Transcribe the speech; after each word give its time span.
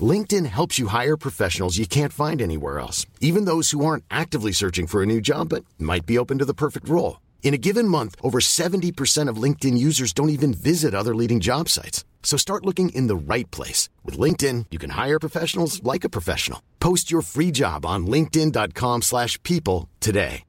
LinkedIn 0.00 0.46
helps 0.46 0.78
you 0.78 0.88
hire 0.88 1.16
professionals 1.16 1.78
you 1.78 1.86
can't 1.86 2.12
find 2.12 2.42
anywhere 2.42 2.80
else, 2.80 3.06
even 3.20 3.44
those 3.44 3.70
who 3.70 3.84
aren't 3.84 4.04
actively 4.10 4.50
searching 4.50 4.88
for 4.88 5.02
a 5.02 5.06
new 5.06 5.20
job 5.20 5.50
but 5.50 5.64
might 5.78 6.06
be 6.06 6.18
open 6.18 6.38
to 6.38 6.44
the 6.44 6.54
perfect 6.54 6.88
role. 6.88 7.20
In 7.44 7.54
a 7.54 7.58
given 7.58 7.86
month, 7.86 8.16
over 8.22 8.40
70% 8.40 9.28
of 9.28 9.36
LinkedIn 9.36 9.78
users 9.78 10.12
don't 10.12 10.30
even 10.30 10.52
visit 10.52 10.94
other 10.94 11.14
leading 11.14 11.38
job 11.38 11.68
sites. 11.68 12.04
So 12.24 12.36
start 12.36 12.64
looking 12.64 12.88
in 12.88 13.06
the 13.06 13.14
right 13.14 13.48
place. 13.52 13.88
With 14.02 14.18
LinkedIn, 14.18 14.66
you 14.72 14.78
can 14.80 14.90
hire 14.90 15.20
professionals 15.20 15.80
like 15.84 16.02
a 16.04 16.08
professional. 16.08 16.60
Post 16.80 17.12
your 17.12 17.22
free 17.22 17.52
job 17.52 17.86
on 17.86 18.06
linkedin.com 18.06 19.02
slash 19.02 19.40
people 19.44 19.88
today. 20.00 20.42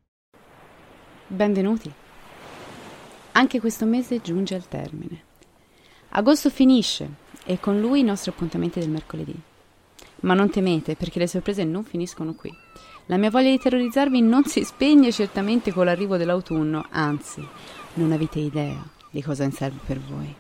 Benvenuti. 1.28 1.92
Anche 3.34 3.60
questo 3.60 3.86
mese 3.86 4.22
giunge 4.22 4.54
al 4.54 4.68
termine. 4.70 5.22
Agosto 6.12 6.50
finisce 6.50 7.10
e 7.46 7.60
con 7.60 7.80
lui 7.80 8.02
i 8.02 8.04
nostri 8.04 8.32
appuntamenti 8.32 8.80
del 8.80 8.90
mercoledì. 8.90 9.36
Ma 10.22 10.34
non 10.34 10.50
temete, 10.50 10.96
perché 10.96 11.20
le 11.20 11.28
sorprese 11.28 11.64
non 11.64 11.84
finiscono 11.84 12.34
qui. 12.34 12.54
La 13.08 13.18
mia 13.18 13.30
voglia 13.30 13.52
di 13.52 13.60
terrorizzarvi 13.60 14.22
non 14.22 14.46
si 14.46 14.64
spegne 14.64 15.12
certamente 15.12 15.72
con 15.72 15.86
l'arrivo 15.86 16.18
dell'autunno, 16.18 16.88
anzi, 16.90 17.48
non 17.96 18.12
avete 18.12 18.40
idea 18.40 18.84
di 19.12 19.22
cosa 19.22 19.44
in 19.44 19.52
serve 19.52 19.80
per 19.86 20.00
voi. 20.00 20.34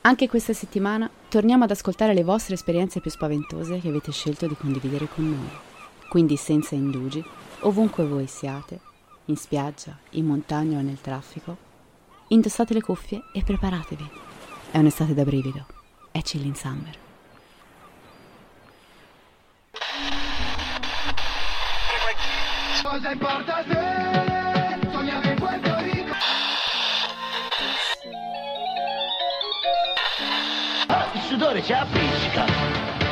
Anche 0.00 0.28
questa 0.28 0.52
settimana 0.52 1.08
torniamo 1.28 1.64
ad 1.64 1.70
ascoltare 1.70 2.12
le 2.12 2.24
vostre 2.24 2.54
esperienze 2.54 3.00
più 3.00 3.10
spaventose 3.10 3.80
che 3.80 3.88
avete 3.88 4.12
scelto 4.12 4.46
di 4.46 4.56
condividere 4.56 5.08
con 5.08 5.30
noi. 5.30 5.48
Quindi 6.08 6.36
senza 6.36 6.74
indugi, 6.74 7.24
ovunque 7.60 8.04
voi 8.04 8.26
siate, 8.26 8.80
in 9.26 9.36
spiaggia, 9.36 9.96
in 10.10 10.26
montagna 10.26 10.78
o 10.78 10.82
nel 10.82 11.00
traffico, 11.00 11.56
indossate 12.28 12.74
le 12.74 12.82
cuffie 12.82 13.22
e 13.32 13.42
preparatevi. 13.42 14.10
È 14.72 14.78
un'estate 14.78 15.14
da 15.14 15.24
brivido 15.24 15.73
è 16.14 16.22
Chilling 16.22 16.54
Summer. 16.54 16.96
Cosa 22.82 23.10
importa 23.10 23.64
se 23.66 24.90
sogniamo 24.92 25.28
in 25.28 25.34
Puerto 25.34 25.76
Rico? 25.80 26.14
Ah, 30.86 31.10
il 31.14 31.20
sudore 31.22 31.60
ci 31.64 31.72
appiccica. 31.72 33.03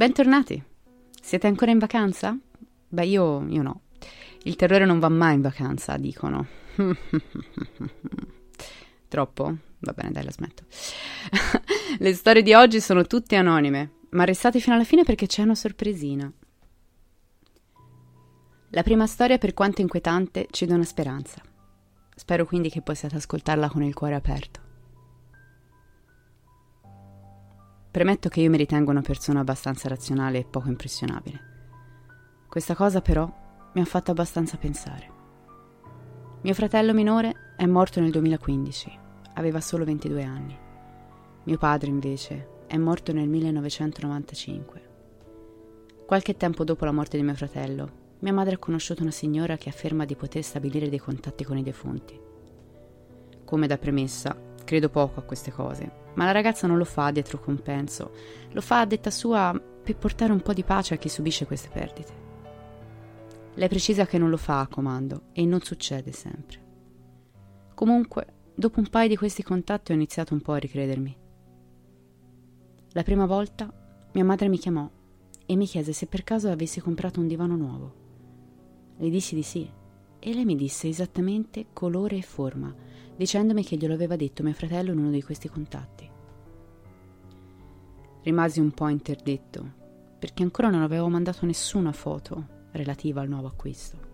Bentornati. 0.00 0.64
Siete 1.20 1.46
ancora 1.46 1.72
in 1.72 1.78
vacanza? 1.78 2.34
Beh, 2.88 3.04
io, 3.04 3.46
io 3.48 3.60
no. 3.60 3.82
Il 4.44 4.56
terrore 4.56 4.86
non 4.86 4.98
va 4.98 5.10
mai 5.10 5.34
in 5.34 5.42
vacanza, 5.42 5.98
dicono. 5.98 6.46
Troppo? 9.08 9.56
Va 9.80 9.92
bene, 9.92 10.10
dai, 10.10 10.24
la 10.24 10.30
smetto. 10.30 10.64
Le 12.00 12.14
storie 12.14 12.40
di 12.40 12.54
oggi 12.54 12.80
sono 12.80 13.04
tutte 13.04 13.36
anonime, 13.36 13.96
ma 14.12 14.24
restate 14.24 14.58
fino 14.58 14.74
alla 14.74 14.84
fine 14.84 15.04
perché 15.04 15.26
c'è 15.26 15.42
una 15.42 15.54
sorpresina. 15.54 16.32
La 18.70 18.82
prima 18.82 19.06
storia, 19.06 19.36
per 19.36 19.52
quanto 19.52 19.82
inquietante, 19.82 20.46
ci 20.50 20.64
dà 20.64 20.76
una 20.76 20.84
speranza. 20.84 21.42
Spero 22.14 22.46
quindi 22.46 22.70
che 22.70 22.80
possiate 22.80 23.16
ascoltarla 23.16 23.68
con 23.68 23.82
il 23.82 23.92
cuore 23.92 24.14
aperto. 24.14 24.69
Premetto 27.90 28.28
che 28.28 28.40
io 28.40 28.50
mi 28.50 28.56
ritengo 28.56 28.92
una 28.92 29.02
persona 29.02 29.40
abbastanza 29.40 29.88
razionale 29.88 30.38
e 30.38 30.44
poco 30.44 30.68
impressionabile. 30.68 31.40
Questa 32.48 32.76
cosa 32.76 33.00
però 33.00 33.28
mi 33.74 33.80
ha 33.80 33.84
fatto 33.84 34.12
abbastanza 34.12 34.56
pensare. 34.56 35.10
Mio 36.42 36.54
fratello 36.54 36.94
minore 36.94 37.54
è 37.56 37.66
morto 37.66 38.00
nel 38.00 38.12
2015, 38.12 38.98
aveva 39.34 39.60
solo 39.60 39.84
22 39.84 40.22
anni. 40.22 40.56
Mio 41.42 41.58
padre 41.58 41.90
invece 41.90 42.64
è 42.68 42.76
morto 42.76 43.12
nel 43.12 43.28
1995. 43.28 44.88
Qualche 46.06 46.36
tempo 46.36 46.62
dopo 46.62 46.84
la 46.84 46.92
morte 46.92 47.16
di 47.16 47.24
mio 47.24 47.34
fratello, 47.34 47.90
mia 48.20 48.32
madre 48.32 48.54
ha 48.54 48.58
conosciuto 48.58 49.02
una 49.02 49.10
signora 49.10 49.56
che 49.56 49.68
afferma 49.68 50.04
di 50.04 50.14
poter 50.14 50.44
stabilire 50.44 50.88
dei 50.88 50.98
contatti 51.00 51.42
con 51.42 51.58
i 51.58 51.64
defunti. 51.64 52.18
Come 53.44 53.66
da 53.66 53.78
premessa, 53.78 54.36
credo 54.62 54.90
poco 54.90 55.18
a 55.18 55.24
queste 55.24 55.50
cose, 55.50 55.90
ma 56.14 56.24
la 56.24 56.32
ragazza 56.32 56.66
non 56.66 56.76
lo 56.76 56.84
fa 56.84 57.10
dietro 57.10 57.38
compenso, 57.38 58.12
lo 58.52 58.60
fa 58.60 58.80
a 58.80 58.86
detta 58.86 59.10
sua 59.10 59.58
per 59.82 59.96
portare 59.96 60.32
un 60.32 60.40
po' 60.40 60.52
di 60.52 60.64
pace 60.64 60.94
a 60.94 60.96
chi 60.96 61.08
subisce 61.08 61.46
queste 61.46 61.68
perdite. 61.72 62.28
Lei 63.54 63.68
precisa 63.68 64.06
che 64.06 64.18
non 64.18 64.30
lo 64.30 64.36
fa 64.36 64.60
a 64.60 64.68
comando 64.68 65.22
e 65.32 65.44
non 65.44 65.60
succede 65.60 66.12
sempre. 66.12 66.68
Comunque, 67.74 68.26
dopo 68.54 68.78
un 68.78 68.88
paio 68.88 69.08
di 69.08 69.16
questi 69.16 69.42
contatti 69.42 69.92
ho 69.92 69.94
iniziato 69.94 70.34
un 70.34 70.40
po' 70.40 70.52
a 70.52 70.58
ricredermi. 70.58 71.16
La 72.92 73.02
prima 73.02 73.26
volta 73.26 73.72
mia 74.12 74.24
madre 74.24 74.48
mi 74.48 74.58
chiamò 74.58 74.88
e 75.46 75.56
mi 75.56 75.66
chiese 75.66 75.92
se 75.92 76.06
per 76.06 76.24
caso 76.24 76.50
avessi 76.50 76.80
comprato 76.80 77.20
un 77.20 77.26
divano 77.26 77.56
nuovo. 77.56 77.94
Le 78.98 79.08
dissi 79.08 79.34
di 79.34 79.42
sì 79.42 79.78
e 80.20 80.34
lei 80.34 80.44
mi 80.44 80.54
disse 80.54 80.86
esattamente 80.86 81.66
colore 81.72 82.16
e 82.16 82.22
forma, 82.22 82.72
dicendomi 83.16 83.64
che 83.64 83.76
glielo 83.76 83.94
aveva 83.94 84.16
detto 84.16 84.42
mio 84.42 84.52
fratello 84.52 84.92
in 84.92 84.98
uno 84.98 85.10
di 85.10 85.22
questi 85.22 85.48
contatti. 85.48 86.08
Rimasi 88.22 88.60
un 88.60 88.70
po' 88.70 88.88
interdetto, 88.88 89.72
perché 90.18 90.42
ancora 90.42 90.68
non 90.68 90.82
avevo 90.82 91.08
mandato 91.08 91.46
nessuna 91.46 91.90
foto 91.92 92.58
relativa 92.72 93.22
al 93.22 93.28
nuovo 93.28 93.46
acquisto. 93.46 94.08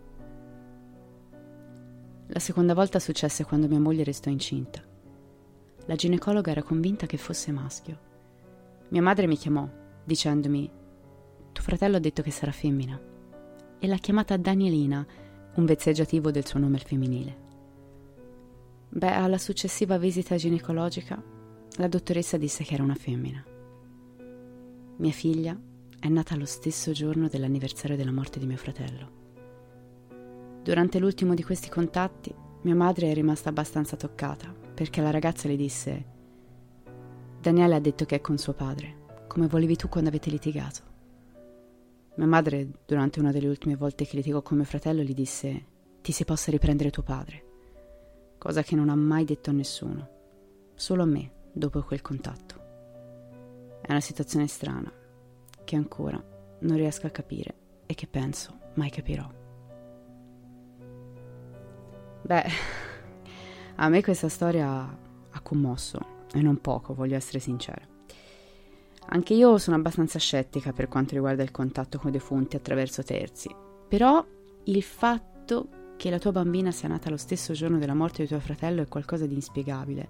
La 2.29 2.39
seconda 2.39 2.75
volta 2.75 2.99
successe 3.01 3.45
quando 3.45 3.69
mia 3.69 3.81
moglie 3.81 4.05
restò 4.05 4.31
incinta. 4.31 4.83
La 5.87 5.95
ginecologa 5.95 6.51
era 6.53 6.63
convinta 6.63 7.07
che 7.07 7.17
fosse 7.17 7.53
maschio. 7.53 7.99
Mia 8.89 9.03
madre 9.03 9.27
mi 9.27 9.37
chiamò, 9.37 9.69
dicendomi: 10.05 10.71
Tuo 11.53 11.63
fratello 11.63 11.97
ha 11.97 12.01
detto 12.01 12.23
che 12.23 12.31
sarà 12.31 12.53
femmina. 12.53 13.01
E 13.79 13.87
l'ha 13.87 13.99
chiamata 13.99 14.37
Danielina, 14.37 15.07
un 15.57 15.65
vezzeggiativo 15.65 16.31
del 16.31 16.47
suo 16.47 16.59
nome 16.59 16.77
al 16.77 16.83
femminile. 16.83 17.45
Beh, 18.89 19.13
alla 19.13 19.39
successiva 19.39 19.99
visita 19.99 20.37
ginecologica, 20.37 21.23
la 21.77 21.89
dottoressa 21.89 22.37
disse 22.37 22.65
che 22.65 22.75
era 22.75 22.83
una 22.83 22.95
femmina. 22.95 23.45
Mia 24.97 25.13
figlia 25.13 25.59
è 25.99 26.09
nata 26.09 26.37
lo 26.37 26.47
stesso 26.47 26.93
giorno 26.93 27.29
dell'anniversario 27.29 27.97
della 27.97 28.13
morte 28.13 28.39
di 28.39 28.47
mio 28.47 28.57
fratello. 28.57 29.25
Durante 30.63 30.99
l'ultimo 30.99 31.35
di 31.35 31.43
questi 31.43 31.69
contatti, 31.69 32.35
mia 32.63 32.75
madre 32.75 33.11
è 33.11 33.15
rimasta 33.15 33.51
abbastanza 33.51 33.97
toccata 33.97 34.53
perché 34.75 35.01
la 35.01 35.11
ragazza 35.11 35.49
le 35.49 35.57
disse: 35.57 36.05
Daniele 37.41 37.75
ha 37.75 37.81
detto 37.81 38.05
che 38.05 38.17
è 38.17 38.21
con 38.21 38.39
suo 38.39 38.55
padre, 38.55 39.25
come 39.29 39.47
volevi 39.47 39.77
tu 39.77 39.89
quando 39.89 40.09
avete 40.09 40.31
litigato. 40.31 40.96
Mia 42.17 42.27
madre, 42.27 42.67
durante 42.87 43.21
una 43.21 43.31
delle 43.31 43.49
ultime 43.49 43.77
volte 43.77 44.07
che 44.07 44.17
litigò 44.17 44.41
con 44.41 44.57
mio 44.57 44.65
fratello, 44.67 45.03
gli 45.03 45.13
disse: 45.13 45.65
Ti 46.01 46.13
si 46.13 46.25
possa 46.25 46.51
riprendere 46.51 46.91
tuo 46.91 47.03
padre. 47.03 47.45
Cosa 48.39 48.63
che 48.63 48.75
non 48.75 48.89
ha 48.89 48.95
mai 48.95 49.25
detto 49.25 49.51
a 49.51 49.53
nessuno, 49.53 50.09
solo 50.75 51.03
a 51.03 51.07
me 51.07 51.31
dopo 51.53 51.83
quel 51.83 52.01
contatto. 52.01 52.55
È 53.83 53.91
una 53.91 54.01
situazione 54.01 54.47
strana, 54.47 54.91
che 55.63 55.77
ancora 55.77 56.23
non 56.61 56.77
riesco 56.77 57.07
a 57.07 57.11
capire 57.11 57.55
e 57.85 57.95
che 57.95 58.07
penso 58.07 58.61
mai 58.75 58.91
capirò. 58.91 59.31
Beh, 62.23 62.45
a 63.77 63.89
me 63.89 64.03
questa 64.03 64.31
storia 64.31 64.99
ha 65.31 65.41
commosso, 65.41 66.25
e 66.33 66.41
non 66.41 66.63
poco, 66.63 66.95
voglio 66.95 67.17
essere 67.17 67.41
sincera. 67.41 67.96
Anche 69.09 69.35
io 69.35 69.59
sono 69.59 69.77
abbastanza 69.77 70.19
scettica 70.19 70.73
per 70.73 70.89
quanto 70.89 71.15
riguarda 71.15 71.43
il 71.43 71.51
contatto 71.51 71.99
con 71.99 72.09
i 72.11 72.13
defunti 72.13 72.57
attraverso 72.57 73.03
terzi, 73.03 73.55
però 73.89 74.25
il 74.65 74.83
fatto 74.83 75.69
che 75.97 76.11
la 76.11 76.19
tua 76.19 76.33
bambina 76.33 76.71
sia 76.73 76.89
nata 76.89 77.09
lo 77.09 77.17
stesso 77.17 77.53
giorno 77.53 77.79
della 77.79 77.95
morte 77.95 78.23
di 78.23 78.29
tuo 78.29 78.41
fratello 78.41 78.83
è 78.83 78.89
qualcosa 78.89 79.27
di 79.27 79.35
inspiegabile, 79.35 80.09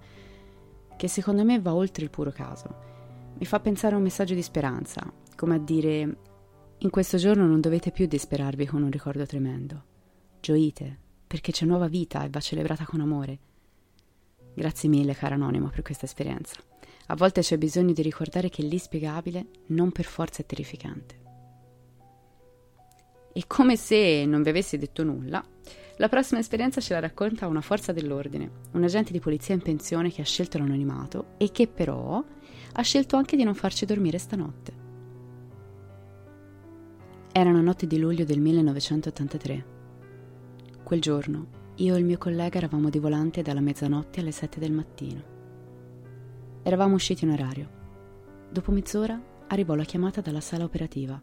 che 0.97 1.07
secondo 1.07 1.43
me 1.43 1.59
va 1.59 1.73
oltre 1.73 2.03
il 2.03 2.09
puro 2.09 2.31
caso. 2.31 2.95
Mi 3.37 3.45
fa 3.45 3.59
pensare 3.59 3.93
a 3.93 3.97
un 3.97 4.03
messaggio 4.03 4.33
di 4.33 4.41
speranza, 4.41 5.11
come 5.35 5.55
a 5.55 5.59
dire 5.59 6.17
in 6.79 6.89
questo 6.89 7.17
giorno 7.17 7.45
non 7.45 7.61
dovete 7.61 7.91
più 7.91 8.07
disperarvi 8.07 8.65
con 8.65 8.81
un 8.81 8.89
ricordo 8.89 9.25
tremendo. 9.25 9.83
Gioite, 10.39 10.97
perché 11.27 11.51
c'è 11.51 11.65
nuova 11.65 11.87
vita 11.87 12.23
e 12.23 12.29
va 12.29 12.39
celebrata 12.39 12.85
con 12.85 12.99
amore. 12.99 13.39
Grazie 14.55 14.89
mille, 14.89 15.13
caro 15.13 15.35
anonimo, 15.35 15.69
per 15.69 15.83
questa 15.83 16.05
esperienza. 16.05 16.55
A 17.09 17.15
volte 17.15 17.41
c'è 17.41 17.57
bisogno 17.57 17.93
di 17.93 18.01
ricordare 18.01 18.49
che 18.49 18.61
l'inspiegabile 18.61 19.45
non 19.67 19.91
per 19.91 20.05
forza 20.05 20.41
è 20.41 20.45
terrificante. 20.45 21.25
E 23.31 23.43
come 23.47 23.77
se 23.77 24.25
non 24.25 24.41
vi 24.41 24.49
avessi 24.49 24.77
detto 24.77 25.03
nulla, 25.03 25.43
la 25.97 26.09
prossima 26.09 26.39
esperienza 26.39 26.81
ce 26.81 26.93
la 26.93 26.99
racconta 26.99 27.47
una 27.47 27.61
forza 27.61 27.93
dell'ordine, 27.93 28.49
un 28.71 28.83
agente 28.83 29.11
di 29.11 29.19
polizia 29.19 29.53
in 29.53 29.61
pensione 29.61 30.11
che 30.11 30.21
ha 30.21 30.25
scelto 30.25 30.57
l'anonimato 30.57 31.35
e 31.37 31.49
che 31.51 31.67
però 31.67 32.23
ha 32.73 32.81
scelto 32.81 33.15
anche 33.15 33.37
di 33.37 33.43
non 33.43 33.55
farci 33.55 33.85
dormire 33.85 34.17
stanotte. 34.17 34.85
Era 37.31 37.49
una 37.49 37.61
notte 37.61 37.87
di 37.87 37.99
luglio 37.99 38.25
del 38.25 38.39
1983. 38.39 39.65
Quel 40.83 40.99
giorno 40.99 41.47
io 41.75 41.95
e 41.95 41.99
il 41.99 42.05
mio 42.05 42.17
collega 42.17 42.57
eravamo 42.57 42.89
di 42.89 42.99
volante 42.99 43.43
dalla 43.43 43.61
mezzanotte 43.61 44.19
alle 44.19 44.31
sette 44.31 44.59
del 44.59 44.71
mattino. 44.71 45.36
Eravamo 46.67 46.95
usciti 46.95 47.23
in 47.23 47.31
orario. 47.31 47.69
Dopo 48.51 48.73
mezz'ora 48.73 49.45
arrivò 49.47 49.73
la 49.73 49.85
chiamata 49.85 50.19
dalla 50.19 50.41
sala 50.41 50.65
operativa 50.65 51.17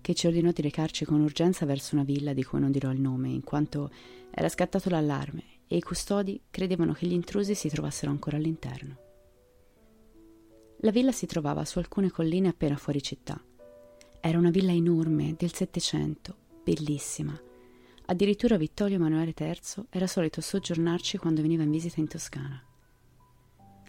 che 0.00 0.14
ci 0.14 0.28
ordinò 0.28 0.52
di 0.52 0.62
recarci 0.62 1.04
con 1.04 1.20
urgenza 1.20 1.66
verso 1.66 1.96
una 1.96 2.04
villa 2.04 2.32
di 2.32 2.44
cui 2.44 2.60
non 2.60 2.70
dirò 2.70 2.92
il 2.92 3.00
nome, 3.00 3.28
in 3.30 3.42
quanto 3.42 3.90
era 4.30 4.48
scattato 4.48 4.88
l'allarme 4.88 5.42
e 5.66 5.78
i 5.78 5.82
custodi 5.82 6.40
credevano 6.48 6.92
che 6.92 7.08
gli 7.08 7.12
intrusi 7.12 7.56
si 7.56 7.68
trovassero 7.68 8.12
ancora 8.12 8.36
all'interno. 8.36 8.98
La 10.82 10.92
villa 10.92 11.10
si 11.10 11.26
trovava 11.26 11.64
su 11.64 11.78
alcune 11.78 12.10
colline 12.10 12.46
appena 12.46 12.76
fuori 12.76 13.02
città. 13.02 13.42
Era 14.20 14.38
una 14.38 14.50
villa 14.50 14.70
enorme 14.70 15.34
del 15.36 15.52
Settecento, 15.52 16.36
bellissima. 16.62 17.36
Addirittura 18.06 18.56
Vittorio 18.56 18.94
Emanuele 18.94 19.34
III 19.36 19.86
era 19.90 20.06
solito 20.06 20.40
soggiornarci 20.40 21.18
quando 21.18 21.42
veniva 21.42 21.64
in 21.64 21.70
visita 21.72 21.98
in 21.98 22.06
Toscana. 22.06 22.64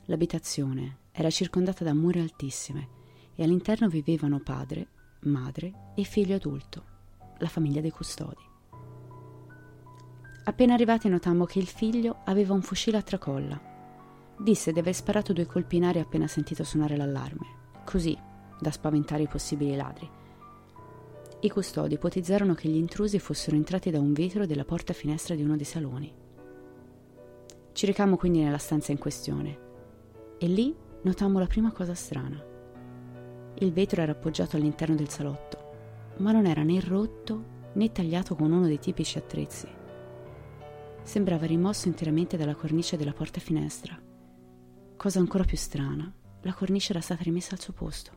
L'abitazione 0.07 0.97
era 1.13 1.29
circondata 1.29 1.85
da 1.85 1.93
mura 1.93 2.19
altissime 2.19 2.89
e 3.35 3.43
all'interno 3.43 3.87
vivevano 3.87 4.39
padre, 4.39 4.87
madre 5.21 5.93
e 5.95 6.03
figlio 6.03 6.35
adulto, 6.35 6.83
la 7.37 7.47
famiglia 7.47 7.79
dei 7.79 7.91
custodi. 7.91 8.51
Appena 10.43 10.73
arrivati 10.73 11.07
notammo 11.07 11.45
che 11.45 11.59
il 11.59 11.67
figlio 11.67 12.17
aveva 12.25 12.53
un 12.53 12.61
fucile 12.61 12.97
a 12.97 13.01
tracolla. 13.01 13.71
Disse 14.37 14.73
di 14.73 14.79
aver 14.79 14.93
sparato 14.93 15.31
due 15.31 15.45
colpi 15.45 15.77
in 15.77 15.85
aria 15.85 16.01
appena 16.01 16.27
sentito 16.27 16.65
suonare 16.65 16.97
l'allarme, 16.97 17.47
così 17.85 18.17
da 18.59 18.71
spaventare 18.71 19.23
i 19.23 19.27
possibili 19.27 19.73
ladri. 19.73 20.09
I 21.39 21.49
custodi 21.49 21.93
ipotizzarono 21.93 22.55
che 22.55 22.67
gli 22.67 22.75
intrusi 22.75 23.19
fossero 23.19 23.55
entrati 23.55 23.89
da 23.89 23.99
un 23.99 24.11
vetro 24.11 24.45
della 24.45 24.65
porta 24.65 24.91
finestra 24.91 25.33
di 25.33 25.43
uno 25.43 25.55
dei 25.55 25.65
saloni. 25.65 26.13
Ci 27.71 27.85
recammo 27.85 28.17
quindi 28.17 28.39
nella 28.41 28.57
stanza 28.57 28.91
in 28.91 28.97
questione 28.97 29.71
e 30.43 30.47
lì 30.47 30.75
notammo 31.03 31.39
la 31.39 31.47
prima 31.47 31.71
cosa 31.71 31.93
strana. 31.93 32.37
Il 33.59 33.71
vetro 33.71 34.01
era 34.01 34.11
appoggiato 34.11 34.57
all'interno 34.57 34.93
del 34.93 35.07
salotto, 35.07 36.15
ma 36.17 36.33
non 36.33 36.45
era 36.45 36.63
né 36.63 36.81
rotto 36.81 37.71
né 37.75 37.93
tagliato 37.93 38.35
con 38.35 38.51
uno 38.51 38.65
dei 38.65 38.77
tipici 38.77 39.17
attrezzi. 39.17 39.69
Sembrava 41.01 41.45
rimosso 41.45 41.87
interamente 41.87 42.35
dalla 42.35 42.55
cornice 42.55 42.97
della 42.97 43.13
porta 43.13 43.39
finestra. 43.39 43.97
Cosa 44.97 45.19
ancora 45.19 45.45
più 45.45 45.55
strana, 45.55 46.13
la 46.41 46.53
cornice 46.53 46.91
era 46.91 46.99
stata 46.99 47.23
rimessa 47.23 47.53
al 47.53 47.61
suo 47.61 47.71
posto. 47.71 48.11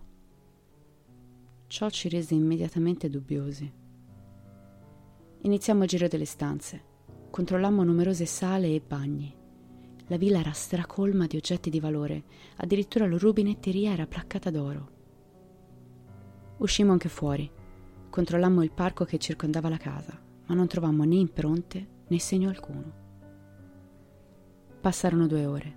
Ciò 1.69 1.89
ci 1.91 2.09
rese 2.09 2.35
immediatamente 2.35 3.09
dubbiosi. 3.09 3.73
Iniziamo 5.43 5.85
il 5.85 5.89
giro 5.89 6.09
delle 6.09 6.25
stanze. 6.25 6.83
Controllammo 7.31 7.85
numerose 7.85 8.27
sale 8.27 8.75
e 8.75 8.83
bagni. 8.85 9.45
La 10.09 10.17
villa 10.17 10.39
era 10.39 10.53
stracolma 10.53 11.27
di 11.27 11.37
oggetti 11.37 11.69
di 11.69 11.81
valore, 11.81 12.25
addirittura 12.57 13.09
la 13.09 13.19
rubinetteria 13.19 13.91
era 13.91 14.07
placcata 14.07 14.51
d'oro. 14.51 14.91
Uscimmo 16.59 16.93
anche 16.93 17.09
fuori. 17.09 17.51
Controllammo 18.09 18.63
il 18.63 18.71
parco 18.71 19.05
che 19.05 19.19
circondava 19.19 19.69
la 19.69 19.77
casa, 19.77 20.17
ma 20.47 20.55
non 20.55 20.69
trovammo 20.69 21.03
né 21.03 21.17
impronte 21.17 21.87
né 22.07 22.19
segno 22.21 22.49
alcuno. 22.49 23.05
Passarono 24.81 25.27
due 25.27 25.45
ore. 25.45 25.77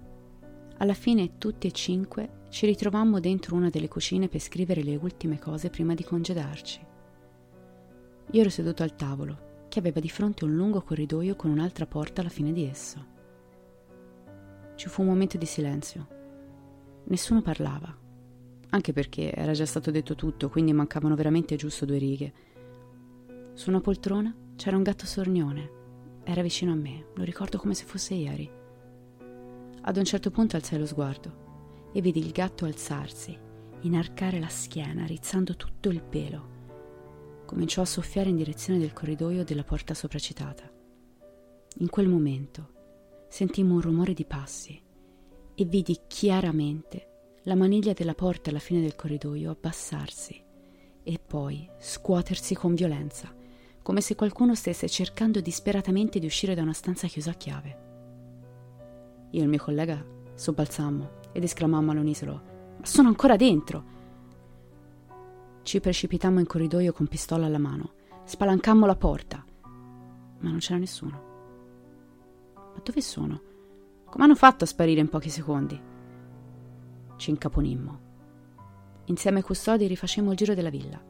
Alla 0.78 0.94
fine 0.94 1.40
tutti 1.40 1.66
e 1.66 1.72
cinque 1.72 2.46
ci 2.50 2.68
ritrovammo 2.68 3.20
dentro 3.20 3.56
una 3.56 3.70
delle 3.70 3.88
cucine 3.88 4.28
per 4.28 4.40
scrivere 4.40 4.84
le 4.84 4.96
ultime 4.96 5.40
cose 5.40 5.72
prima 5.72 5.96
di 5.96 6.04
congedarci. 6.04 6.86
Io 8.32 8.42
ero 8.42 8.50
seduto 8.52 8.84
al 8.84 8.96
tavolo, 8.96 9.66
che 9.70 9.80
aveva 9.80 10.00
di 10.00 10.10
fronte 10.10 10.46
un 10.46 10.56
lungo 10.56 10.82
corridoio 10.82 11.36
con 11.36 11.50
un'altra 11.50 11.88
porta 11.88 12.22
alla 12.22 12.30
fine 12.30 12.54
di 12.54 12.64
esso. 12.64 13.18
Ci 14.80 14.88
fu 14.88 15.02
un 15.02 15.10
momento 15.10 15.38
di 15.38 15.46
silenzio. 15.46 16.08
Nessuno 17.08 17.42
parlava 17.42 17.94
anche 18.70 18.94
perché 18.94 19.30
era 19.34 19.52
già 19.52 19.66
stato 19.66 19.92
detto 19.92 20.16
tutto, 20.16 20.48
quindi 20.48 20.72
mancavano 20.72 21.16
veramente 21.16 21.58
giusto 21.58 21.84
due 21.84 21.98
righe. 21.98 22.34
Su 23.56 23.72
una 23.72 23.82
poltrona 23.82 24.34
c'era 24.56 24.78
un 24.78 24.84
gatto 24.84 25.06
sornione. 25.06 25.70
Era 26.24 26.42
vicino 26.42 26.72
a 26.72 26.76
me, 26.76 27.08
lo 27.14 27.26
ricordo 27.26 27.58
come 27.58 27.74
se 27.74 27.84
fosse 27.84 28.14
ieri. 28.14 28.50
Ad 29.82 29.98
un 29.98 30.06
certo 30.06 30.32
punto 30.32 30.56
alzai 30.56 30.80
lo 30.80 30.86
sguardo 30.86 31.90
e 31.92 32.00
vidi 32.00 32.20
il 32.20 32.32
gatto 32.32 32.64
alzarsi, 32.64 33.38
inarcare 33.82 34.40
la 34.40 34.48
schiena, 34.48 35.06
rizzando 35.06 35.58
tutto 35.58 35.90
il 35.90 36.02
pelo. 36.02 37.44
Cominciò 37.46 37.82
a 37.82 37.86
soffiare 37.86 38.30
in 38.30 38.38
direzione 38.38 38.80
del 38.80 38.94
corridoio 38.94 39.44
della 39.44 39.66
porta 39.66 39.94
sopracitata. 39.94 40.72
In 41.80 41.90
quel 41.90 42.08
momento 42.08 42.78
sentimmo 43.30 43.76
un 43.76 43.82
rumore 43.82 44.14
di 44.14 44.26
passi 44.26 44.82
e 45.56 45.66
vidi 45.66 45.98
chiaramente 46.08 47.38
la 47.44 47.56
maniglia 47.56 47.94
della 47.94 48.16
porta 48.16 48.50
alla 48.50 48.60
fine 48.60 48.82
del 48.82 48.96
corridoio 48.96 49.52
abbassarsi 49.52 50.44
e 51.04 51.20
poi 51.26 51.70
scuotersi 51.80 52.56
con 52.56 52.74
violenza, 52.76 53.34
come 53.82 54.02
se 54.02 54.16
qualcuno 54.16 54.56
stesse 54.56 54.90
cercando 54.90 55.40
disperatamente 55.42 56.20
di 56.20 56.26
uscire 56.26 56.56
da 56.56 56.64
una 56.64 56.74
stanza 56.74 57.08
chiusa 57.08 57.32
a 57.32 57.36
chiave. 57.36 57.88
Io 59.32 59.40
e 59.40 59.44
il 59.44 59.50
mio 59.50 59.60
collega 59.60 60.04
sobbalzammo 60.34 61.12
ed 61.32 61.44
esclamammo 61.44 61.92
all'unisolo: 61.92 62.42
Ma 62.80 62.86
sono 62.86 63.08
ancora 63.08 63.36
dentro! 63.36 63.98
Ci 65.64 65.80
precipitammo 65.80 66.40
in 66.40 66.48
corridoio 66.48 66.92
con 66.92 67.08
pistola 67.08 67.46
alla 67.46 67.60
mano, 67.60 67.94
spalancammo 68.26 68.86
la 68.86 68.96
porta, 68.96 69.44
ma 70.40 70.50
non 70.50 70.58
c'era 70.60 70.80
nessuno. 70.80 71.29
Ma 72.80 72.86
dove 72.86 73.02
sono? 73.02 73.42
Come 74.06 74.24
hanno 74.24 74.36
fatto 74.36 74.64
a 74.64 74.68
sparire 74.68 75.02
in 75.02 75.10
pochi 75.10 75.30
secondi? 75.30 75.88
ci 77.18 77.30
incaponimmo. 77.32 78.00
Insieme 79.08 79.40
ai 79.40 79.44
custodi 79.44 79.86
rifacemmo 79.86 80.32
il 80.32 80.38
giro 80.38 80.54
della 80.54 80.70
villa. 80.70 81.04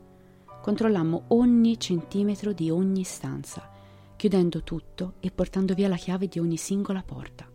Controllammo 0.64 1.26
ogni 1.28 1.80
centimetro 1.80 2.54
di 2.54 2.72
ogni 2.72 3.04
stanza, 3.04 3.70
chiudendo 4.16 4.64
tutto 4.64 5.14
e 5.20 5.30
portando 5.30 5.76
via 5.76 5.88
la 5.88 5.96
chiave 5.96 6.28
di 6.28 6.40
ogni 6.40 6.58
singola 6.58 7.04
porta. 7.04 7.48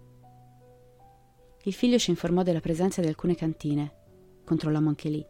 Il 1.64 1.72
figlio 1.72 1.98
ci 1.98 2.10
informò 2.10 2.44
della 2.44 2.60
presenza 2.60 3.00
di 3.00 3.08
alcune 3.08 3.34
cantine. 3.34 3.94
Controllammo 4.44 4.90
anche 4.90 5.08
lì. 5.08 5.26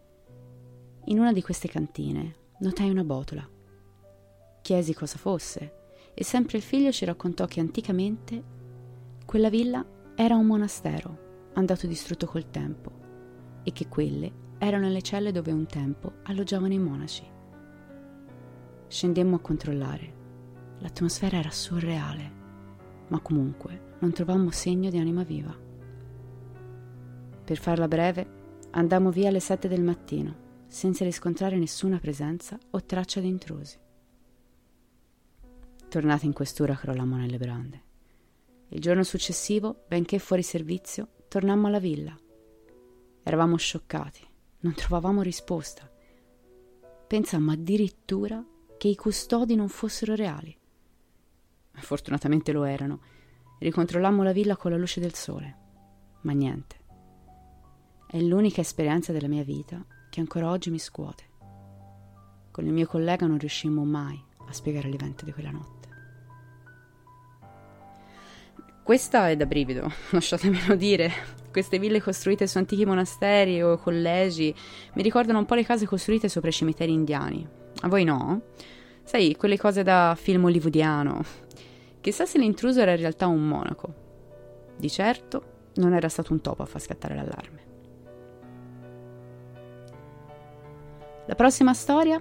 In 1.07 1.19
una 1.19 1.33
di 1.33 1.41
queste 1.41 1.69
cantine 1.69 2.35
notai 2.59 2.91
una 2.91 3.05
botola. 3.05 3.49
Chiesi 4.61 4.93
cosa 4.93 5.17
fosse 5.17 5.73
e 6.13 6.23
sempre 6.23 6.59
il 6.59 6.63
figlio 6.63 6.93
ci 6.93 7.07
raccontò 7.07 7.47
che 7.47 7.61
anticamente 7.61 8.64
quella 9.25 9.49
villa 9.49 9.85
era 10.15 10.37
un 10.37 10.47
monastero 10.47 11.51
andato 11.55 11.87
distrutto 11.87 12.27
col 12.27 12.51
tempo 12.51 12.91
e 13.63 13.73
che 13.73 13.89
quelle 13.89 14.43
erano 14.59 14.89
le 14.89 15.03
celle 15.03 15.33
dove 15.33 15.51
un 15.51 15.67
tempo 15.67 16.15
alloggiavano 16.25 16.73
i 16.73 16.79
monaci. 16.79 17.27
Scendemmo 18.87 19.37
a 19.37 19.41
controllare. 19.41 20.23
L'atmosfera 20.79 21.39
era 21.39 21.51
surreale, 21.51 22.33
ma 23.09 23.21
comunque 23.21 23.97
non 24.01 24.13
trovammo 24.13 24.51
segno 24.51 24.91
di 24.91 24.99
anima 24.99 25.23
viva. 25.23 25.57
Per 27.45 27.59
farla 27.59 27.89
breve, 27.89 28.43
andammo 28.71 29.11
via 29.11 29.29
alle 29.29 29.41
sette 29.41 29.69
del 29.69 29.83
mattino, 29.83 30.43
senza 30.67 31.05
riscontrare 31.05 31.57
nessuna 31.57 31.99
presenza 31.99 32.59
o 32.71 32.85
traccia 32.85 33.21
di 33.21 33.29
intrusi. 33.29 33.79
Tornati 35.89 36.27
in 36.27 36.33
questura 36.33 36.75
crollammo 36.75 37.17
nelle 37.17 37.39
brande. 37.39 37.83
Il 38.75 38.81
giorno 38.81 39.03
successivo, 39.03 39.85
benché 39.89 40.19
fuori 40.19 40.43
servizio, 40.43 41.09
tornammo 41.29 41.69
alla 41.69 41.79
villa 41.79 42.15
Eravamo 43.27 43.57
scioccati, 43.57 44.21
non 44.61 44.75
trovavamo 44.75 45.23
risposta. 45.23 45.91
Pensammo 47.07 47.53
addirittura 47.53 48.45
che 48.77 48.89
i 48.89 48.97
custodi 48.97 49.55
non 49.55 49.71
fossero 49.71 50.15
reali. 50.15 50.55
fortunatamente 51.77 52.53
lo 52.53 52.65
erano. 52.65 53.01
Ricontrollammo 53.61 54.23
la 54.23 54.33
villa 54.33 54.59
con 54.59 54.73
la 54.73 54.77
luce 54.77 55.01
del 55.01 55.15
sole, 55.15 55.57
ma 56.21 56.33
niente. 56.33 56.77
È 58.07 58.21
l'unica 58.21 58.61
esperienza 58.61 59.11
della 59.11 59.29
mia 59.29 59.43
vita 59.43 59.83
che 60.11 60.21
ancora 60.21 60.51
oggi 60.51 60.69
mi 60.69 60.79
scuote. 60.79 61.25
Con 62.51 62.67
il 62.67 62.73
mio 62.75 62.87
collega 62.87 63.27
non 63.27 63.39
riuscimmo 63.39 63.85
mai 63.85 64.23
a 64.47 64.53
spiegare 64.53 64.91
l'evento 64.91 65.25
di 65.25 65.33
quella 65.33 65.51
notte. 65.51 65.84
Questa 68.85 69.31
è 69.31 69.37
da 69.37 69.47
brivido, 69.47 69.91
lasciatemelo 70.13 70.75
dire. 70.75 71.11
Queste 71.51 71.79
ville 71.79 72.03
costruite 72.03 72.47
su 72.47 72.59
antichi 72.59 72.85
monasteri 72.85 73.63
o 73.63 73.79
collegi 73.79 74.55
mi 74.93 75.03
ricordano 75.03 75.39
un 75.39 75.47
po' 75.47 75.55
le 75.55 75.65
case 75.65 75.87
costruite 75.87 76.29
sopra 76.29 76.51
i 76.51 76.53
cimiteri 76.53 76.93
indiani. 76.93 77.49
A 77.81 77.89
voi 77.89 78.05
no? 78.05 78.43
Sai, 79.03 79.37
quelle 79.37 79.57
cose 79.57 79.83
da 79.83 80.15
film 80.21 80.45
hollywoodiano. 80.45 81.25
Chissà 82.03 82.27
se 82.27 82.37
l'intruso 82.37 82.83
era 82.83 82.91
in 82.91 82.99
realtà 82.99 83.27
un 83.27 83.49
monaco. 83.49 83.95
Di 84.77 84.91
certo 84.91 85.71
non 85.77 85.95
era 85.95 86.11
stato 86.11 86.35
un 86.35 86.43
topo 86.43 86.61
a 86.61 86.67
far 86.67 86.83
scattare 86.83 87.15
l'allarme. 87.15 87.63
La 91.25 91.35
prossima 91.35 91.73
storia 91.73 92.21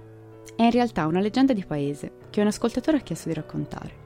è 0.55 0.63
in 0.63 0.72
realtà 0.72 1.08
una 1.08 1.20
leggenda 1.20 1.51
di 1.51 1.65
paese 1.65 2.20
che 2.29 2.39
un 2.39 2.48
ascoltatore 2.48 2.98
ha 2.98 3.01
chiesto 3.01 3.27
di 3.27 3.36
raccontare. 3.36 4.02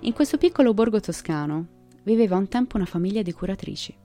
In 0.00 0.12
questo 0.12 0.36
piccolo 0.36 0.74
borgo 0.74 1.00
toscano 1.00 1.66
viveva 2.02 2.36
un 2.36 2.48
tempo 2.48 2.76
una 2.76 2.84
famiglia 2.84 3.22
di 3.22 3.32
curatrici. 3.32 3.96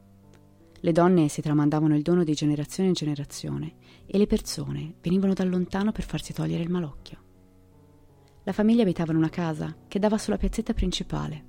Le 0.80 0.92
donne 0.94 1.28
si 1.28 1.42
tramandavano 1.42 1.96
il 1.96 2.02
dono 2.02 2.24
di 2.24 2.34
generazione 2.34 2.90
in 2.90 2.96
generazione 2.96 3.76
e 4.08 4.18
le 4.18 4.26
persone 4.26 4.96
venivano 5.02 5.34
da 5.34 5.44
lontano 5.44 5.92
per 5.92 6.06
farsi 6.06 6.34
togliere 6.34 6.64
il 6.64 6.72
malocchio. 6.72 7.20
La 8.44 8.54
famiglia 8.54 8.82
abitava 8.82 9.12
in 9.12 9.18
una 9.18 9.30
casa 9.30 9.76
che 9.88 10.00
dava 10.00 10.18
sulla 10.18 10.38
piazzetta 10.38 10.74
principale. 10.74 11.46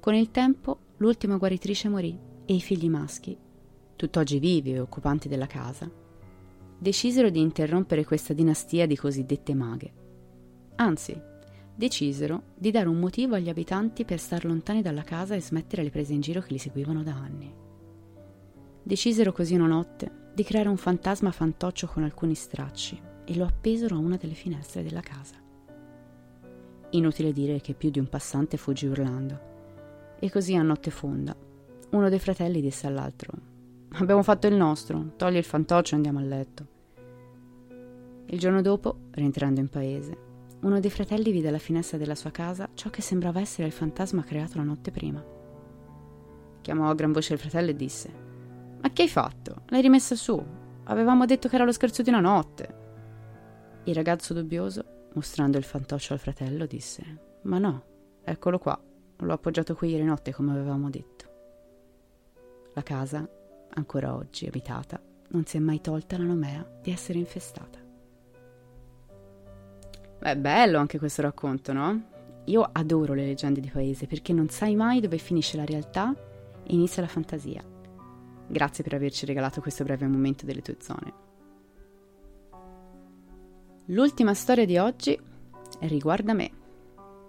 Con 0.00 0.14
il 0.14 0.30
tempo 0.30 0.78
l'ultima 0.98 1.36
guaritrice 1.36 1.88
morì 1.88 2.18
e 2.44 2.52
i 2.52 2.60
figli 2.60 2.90
maschi, 2.90 3.38
tutt'oggi 3.96 4.38
vivi 4.38 4.72
e 4.72 4.80
occupanti 4.80 5.28
della 5.28 5.46
casa, 5.46 5.90
decisero 6.76 7.30
di 7.30 7.40
interrompere 7.40 8.04
questa 8.04 8.34
dinastia 8.34 8.86
di 8.86 8.96
cosiddette 8.96 9.54
maghe. 9.54 9.92
Anzi, 10.76 11.32
decisero 11.74 12.42
di 12.54 12.70
dare 12.70 12.88
un 12.88 12.98
motivo 12.98 13.34
agli 13.34 13.48
abitanti 13.48 14.04
per 14.04 14.18
star 14.18 14.44
lontani 14.44 14.80
dalla 14.80 15.02
casa 15.02 15.34
e 15.34 15.40
smettere 15.40 15.82
le 15.82 15.90
prese 15.90 16.12
in 16.12 16.20
giro 16.20 16.40
che 16.40 16.52
li 16.52 16.58
seguivano 16.58 17.02
da 17.02 17.14
anni. 17.14 17.52
Decisero 18.82 19.32
così 19.32 19.54
una 19.54 19.66
notte 19.66 20.30
di 20.34 20.44
creare 20.44 20.68
un 20.68 20.76
fantasma 20.76 21.30
fantoccio 21.30 21.86
con 21.86 22.02
alcuni 22.04 22.34
stracci 22.34 23.00
e 23.24 23.36
lo 23.36 23.44
appesero 23.44 23.96
a 23.96 23.98
una 23.98 24.16
delle 24.16 24.34
finestre 24.34 24.82
della 24.82 25.00
casa. 25.00 25.36
Inutile 26.90 27.32
dire 27.32 27.60
che 27.60 27.74
più 27.74 27.90
di 27.90 27.98
un 27.98 28.08
passante 28.08 28.56
fuggì 28.56 28.86
urlando. 28.86 29.52
E 30.18 30.30
così 30.30 30.54
a 30.54 30.62
notte 30.62 30.90
fonda, 30.90 31.34
uno 31.90 32.08
dei 32.08 32.18
fratelli 32.18 32.60
disse 32.60 32.86
all'altro: 32.86 33.32
Abbiamo 33.94 34.22
fatto 34.22 34.46
il 34.46 34.54
nostro, 34.54 35.12
togli 35.16 35.36
il 35.36 35.44
fantoccio 35.44 35.94
e 35.94 35.96
andiamo 35.96 36.18
a 36.18 36.22
letto. 36.22 36.66
Il 38.26 38.38
giorno 38.38 38.62
dopo, 38.62 38.96
rientrando 39.10 39.60
in 39.60 39.68
paese, 39.68 40.16
uno 40.64 40.80
dei 40.80 40.90
fratelli 40.90 41.30
vide 41.30 41.48
alla 41.48 41.58
finestra 41.58 41.98
della 41.98 42.14
sua 42.14 42.30
casa 42.30 42.68
ciò 42.72 42.88
che 42.88 43.02
sembrava 43.02 43.40
essere 43.40 43.66
il 43.66 43.72
fantasma 43.72 44.24
creato 44.24 44.56
la 44.56 44.64
notte 44.64 44.90
prima. 44.90 45.22
Chiamò 46.62 46.88
a 46.88 46.94
gran 46.94 47.12
voce 47.12 47.34
il 47.34 47.38
fratello 47.38 47.70
e 47.70 47.76
disse: 47.76 48.10
Ma 48.80 48.90
che 48.90 49.02
hai 49.02 49.08
fatto? 49.08 49.64
L'hai 49.66 49.82
rimessa 49.82 50.14
su. 50.14 50.42
Avevamo 50.84 51.26
detto 51.26 51.48
che 51.48 51.54
era 51.56 51.64
lo 51.64 51.72
scherzo 51.72 52.00
di 52.00 52.08
una 52.08 52.20
notte. 52.20 52.82
Il 53.84 53.94
ragazzo 53.94 54.32
dubbioso, 54.32 55.08
mostrando 55.12 55.58
il 55.58 55.64
fantoccio 55.64 56.14
al 56.14 56.18
fratello, 56.18 56.64
disse: 56.64 57.02
Ma 57.42 57.58
no, 57.58 57.84
eccolo 58.24 58.58
qua. 58.58 58.82
L'ho 59.16 59.32
appoggiato 59.32 59.74
qui 59.74 59.90
ieri 59.90 60.04
notte 60.04 60.32
come 60.32 60.52
avevamo 60.52 60.88
detto. 60.88 61.32
La 62.72 62.82
casa, 62.82 63.28
ancora 63.74 64.14
oggi 64.14 64.46
abitata, 64.46 65.00
non 65.28 65.44
si 65.44 65.58
è 65.58 65.60
mai 65.60 65.82
tolta 65.82 66.16
la 66.16 66.24
nomea 66.24 66.66
di 66.80 66.90
essere 66.90 67.18
infestata. 67.18 67.83
È 70.24 70.36
bello 70.36 70.78
anche 70.78 70.98
questo 70.98 71.20
racconto, 71.20 71.74
no? 71.74 72.02
Io 72.46 72.66
adoro 72.72 73.12
le 73.12 73.26
leggende 73.26 73.60
di 73.60 73.68
paese 73.68 74.06
perché 74.06 74.32
non 74.32 74.48
sai 74.48 74.74
mai 74.74 75.00
dove 75.00 75.18
finisce 75.18 75.58
la 75.58 75.66
realtà 75.66 76.14
e 76.62 76.72
inizia 76.72 77.02
la 77.02 77.08
fantasia. 77.08 77.62
Grazie 78.46 78.82
per 78.82 78.94
averci 78.94 79.26
regalato 79.26 79.60
questo 79.60 79.84
breve 79.84 80.06
momento 80.06 80.46
delle 80.46 80.62
tue 80.62 80.78
zone. 80.80 81.12
L'ultima 83.88 84.32
storia 84.32 84.64
di 84.64 84.78
oggi 84.78 85.20
riguarda 85.80 86.32
me. 86.32 86.50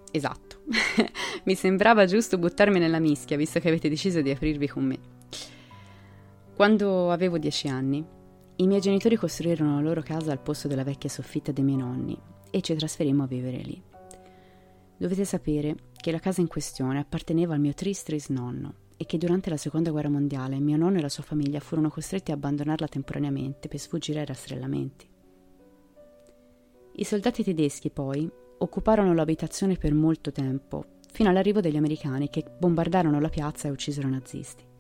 Esatto, 0.10 0.62
mi 1.44 1.56
sembrava 1.56 2.06
giusto 2.06 2.38
buttarmi 2.38 2.80
nella 2.80 3.00
mischia 3.00 3.36
visto 3.36 3.60
che 3.60 3.68
avete 3.68 3.90
deciso 3.90 4.22
di 4.22 4.32
aprirvi 4.32 4.70
con 4.70 4.86
me. 4.86 5.00
Quando 6.56 7.12
avevo 7.12 7.38
dieci 7.40 7.68
anni, 7.68 8.06
i 8.58 8.68
miei 8.68 8.80
genitori 8.80 9.18
costruirono 9.18 9.76
la 9.76 9.82
loro 9.82 10.02
casa 10.02 10.32
al 10.32 10.40
posto 10.40 10.70
della 10.70 10.86
vecchia 10.86 11.10
soffitta 11.10 11.52
dei 11.52 11.64
miei 11.64 11.78
nonni 11.78 12.18
e 12.50 12.62
ci 12.62 12.74
trasferimmo 12.74 13.24
a 13.24 13.28
vivere 13.28 13.58
lì. 13.58 13.82
Dovete 14.98 15.26
sapere 15.26 15.76
che 15.94 16.12
la 16.12 16.20
casa 16.20 16.40
in 16.40 16.48
questione 16.48 17.00
apparteneva 17.00 17.54
al 17.54 17.60
mio 17.60 17.74
tristris 17.74 18.30
nonno 18.30 18.84
e 18.96 19.06
che 19.06 19.18
durante 19.18 19.50
la 19.50 19.58
seconda 19.58 19.92
guerra 19.92 20.10
mondiale 20.10 20.60
mio 20.60 20.78
nonno 20.78 21.00
e 21.00 21.02
la 21.02 21.10
sua 21.10 21.24
famiglia 21.24 21.60
furono 21.60 21.90
costretti 21.90 22.32
a 22.32 22.36
abbandonarla 22.36 22.88
temporaneamente 22.88 23.68
per 23.68 23.80
sfuggire 23.80 24.20
ai 24.20 24.26
rastrellamenti. 24.26 25.10
I 26.94 27.04
soldati 27.04 27.44
tedeschi 27.44 27.90
poi 27.90 28.32
occuparono 28.60 29.14
l'abitazione 29.14 29.76
per 29.76 29.94
molto 29.94 30.32
tempo, 30.32 30.86
fino 31.12 31.28
all'arrivo 31.28 31.60
degli 31.60 31.76
americani 31.76 32.30
che 32.30 32.46
bombardarono 32.58 33.20
la 33.20 33.28
piazza 33.28 33.68
e 33.68 33.72
uccisero 33.72 34.08
i 34.08 34.12
nazisti. 34.12 34.75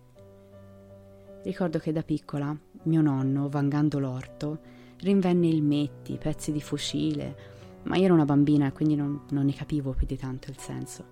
Ricordo 1.45 1.77
che 1.77 1.91
da 1.91 2.01
piccola 2.01 2.57
mio 2.85 3.01
nonno, 3.01 3.49
vangando 3.49 3.99
l'orto, 3.99 4.61
rinvenne 5.01 5.45
ilmetti, 5.45 6.17
pezzi 6.17 6.51
di 6.51 6.59
fucile, 6.59 7.35
ma 7.83 7.97
io 7.97 8.05
ero 8.05 8.15
una 8.15 8.25
bambina 8.25 8.65
e 8.65 8.71
quindi 8.71 8.95
non, 8.95 9.25
non 9.29 9.45
ne 9.45 9.53
capivo 9.53 9.91
più 9.91 10.07
di 10.07 10.17
tanto 10.17 10.49
il 10.49 10.57
senso. 10.57 11.05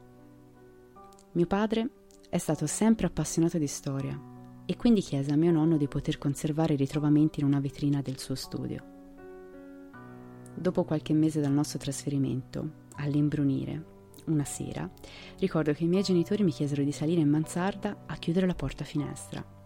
Mio 1.33 1.45
padre 1.45 1.87
è 2.29 2.39
stato 2.39 2.65
sempre 2.65 3.05
appassionato 3.05 3.59
di 3.59 3.67
storia 3.67 4.19
e 4.65 4.75
quindi 4.75 5.01
chiese 5.01 5.31
a 5.31 5.35
mio 5.35 5.51
nonno 5.51 5.77
di 5.77 5.87
poter 5.87 6.17
conservare 6.17 6.73
i 6.73 6.77
ritrovamenti 6.77 7.41
in 7.41 7.45
una 7.45 7.59
vetrina 7.59 8.01
del 8.01 8.17
suo 8.17 8.33
studio. 8.33 8.83
Dopo 10.55 10.83
qualche 10.83 11.13
mese 11.13 11.41
dal 11.41 11.51
nostro 11.51 11.77
trasferimento, 11.77 12.87
all'imbrunire, 12.95 13.85
una 14.25 14.45
sera, 14.45 14.89
ricordo 15.37 15.73
che 15.73 15.83
i 15.83 15.87
miei 15.87 16.01
genitori 16.01 16.41
mi 16.41 16.51
chiesero 16.51 16.81
di 16.81 16.91
salire 16.91 17.21
in 17.21 17.29
mansarda 17.29 18.05
a 18.07 18.15
chiudere 18.15 18.47
la 18.47 18.55
porta 18.55 18.83
finestra. 18.83 19.61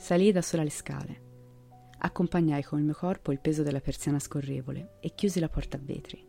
Salii 0.00 0.32
da 0.32 0.40
sola 0.40 0.62
le 0.62 0.70
scale 0.70 1.28
accompagnai 2.02 2.62
con 2.62 2.78
il 2.78 2.86
mio 2.86 2.94
corpo 2.94 3.32
il 3.32 3.38
peso 3.38 3.62
della 3.62 3.82
persiana 3.82 4.18
scorrevole 4.18 4.96
e 5.00 5.14
chiusi 5.14 5.40
la 5.40 5.50
porta 5.50 5.76
a 5.76 5.80
vetri. 5.82 6.26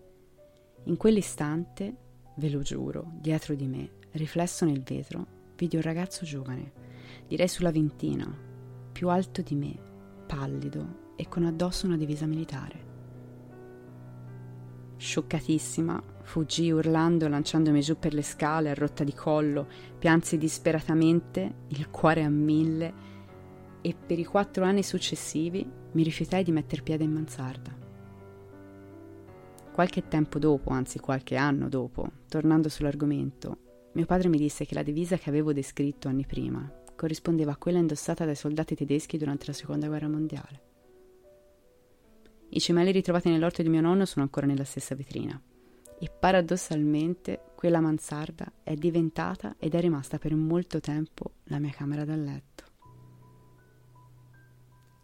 In 0.83 0.97
quell'istante, 0.97 1.95
ve 2.35 2.49
lo 2.49 2.59
giuro, 2.59 3.13
dietro 3.13 3.55
di 3.55 3.67
me, 3.67 3.91
riflesso 4.11 4.65
nel 4.65 4.83
vetro, 4.83 5.53
vidi 5.55 5.77
un 5.77 5.83
ragazzo 5.83 6.25
giovane, 6.25 6.73
direi 7.29 7.47
sulla 7.47 7.71
ventina, 7.71 8.29
più 8.91 9.07
alto 9.07 9.41
di 9.41 9.55
me, 9.55 9.73
pallido 10.27 11.13
e 11.15 11.29
con 11.29 11.45
addosso 11.45 11.85
una 11.85 11.95
divisa 11.95 12.25
militare. 12.25 12.89
Scioccatissima, 14.97 16.03
fuggì 16.23 16.69
urlando, 16.71 17.29
lanciandomi 17.29 17.79
giù 17.79 17.97
per 17.97 18.13
le 18.13 18.21
scale 18.21 18.69
a 18.69 18.73
rotta 18.73 19.05
di 19.05 19.13
collo, 19.13 19.67
piansi 19.97 20.37
disperatamente, 20.37 21.53
il 21.69 21.89
cuore 21.89 22.23
a 22.23 22.29
mille 22.29 23.10
e 23.81 23.95
per 23.95 24.19
i 24.19 24.25
quattro 24.25 24.63
anni 24.63 24.83
successivi 24.83 25.67
mi 25.91 26.03
rifiutai 26.03 26.43
di 26.43 26.51
metter 26.51 26.83
piede 26.83 27.03
in 27.03 27.11
mansarda. 27.11 27.77
Qualche 29.71 30.07
tempo 30.07 30.37
dopo, 30.37 30.71
anzi 30.71 30.99
qualche 30.99 31.35
anno 31.35 31.69
dopo, 31.69 32.09
tornando 32.27 32.69
sull'argomento, 32.69 33.57
mio 33.93 34.05
padre 34.05 34.29
mi 34.29 34.37
disse 34.37 34.65
che 34.65 34.75
la 34.75 34.83
divisa 34.83 35.17
che 35.17 35.29
avevo 35.29 35.53
descritto 35.53 36.07
anni 36.07 36.25
prima 36.25 36.69
corrispondeva 36.95 37.53
a 37.53 37.57
quella 37.57 37.79
indossata 37.79 38.25
dai 38.25 38.35
soldati 38.35 38.75
tedeschi 38.75 39.17
durante 39.17 39.47
la 39.47 39.53
seconda 39.53 39.87
guerra 39.87 40.07
mondiale. 40.07 40.61
I 42.49 42.59
cimeli 42.59 42.91
ritrovati 42.91 43.29
nell'orto 43.29 43.63
di 43.63 43.69
mio 43.69 43.81
nonno 43.81 44.05
sono 44.05 44.23
ancora 44.23 44.45
nella 44.45 44.65
stessa 44.65 44.93
vetrina 44.93 45.41
e 45.97 46.09
paradossalmente 46.09 47.51
quella 47.55 47.79
mansarda 47.79 48.51
è 48.63 48.75
diventata 48.75 49.55
ed 49.57 49.73
è 49.73 49.79
rimasta 49.79 50.17
per 50.17 50.35
molto 50.35 50.79
tempo 50.79 51.35
la 51.45 51.59
mia 51.59 51.71
camera 51.71 52.03
da 52.03 52.15
letto. 52.15 52.70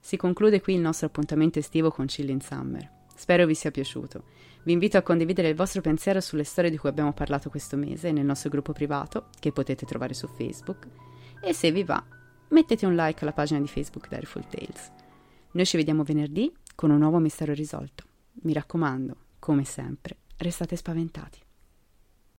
Si 0.07 0.15
conclude 0.15 0.61
qui 0.61 0.73
il 0.73 0.79
nostro 0.79 1.07
appuntamento 1.07 1.59
estivo 1.59 1.91
con 1.91 2.05
Chill 2.05 2.29
in 2.29 2.39
Summer. 2.39 2.89
Spero 3.13 3.45
vi 3.45 3.53
sia 3.53 3.71
piaciuto. 3.71 4.23
Vi 4.63 4.71
invito 4.71 4.95
a 4.95 5.01
condividere 5.01 5.49
il 5.49 5.55
vostro 5.55 5.81
pensiero 5.81 6.21
sulle 6.21 6.45
storie 6.45 6.71
di 6.71 6.77
cui 6.77 6.87
abbiamo 6.87 7.11
parlato 7.11 7.49
questo 7.49 7.75
mese 7.75 8.13
nel 8.13 8.23
nostro 8.23 8.49
gruppo 8.49 8.71
privato, 8.71 9.27
che 9.37 9.51
potete 9.51 9.85
trovare 9.85 10.13
su 10.13 10.25
Facebook. 10.27 10.87
E 11.41 11.51
se 11.51 11.73
vi 11.73 11.83
va, 11.83 12.01
mettete 12.47 12.85
un 12.85 12.95
like 12.95 13.23
alla 13.23 13.33
pagina 13.33 13.59
di 13.59 13.67
Facebook 13.67 14.07
Direful 14.07 14.47
Tales. 14.47 14.93
Noi 15.51 15.65
ci 15.65 15.75
vediamo 15.75 16.03
venerdì 16.03 16.55
con 16.73 16.89
un 16.89 16.99
nuovo 16.99 17.17
mistero 17.17 17.51
risolto. 17.51 18.05
Mi 18.43 18.53
raccomando, 18.53 19.17
come 19.39 19.65
sempre, 19.65 20.19
restate 20.37 20.77
spaventati. 20.77 21.46